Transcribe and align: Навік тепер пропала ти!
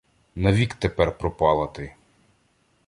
Навік 0.35 0.73
тепер 0.75 1.17
пропала 1.17 1.67
ти! 1.67 1.93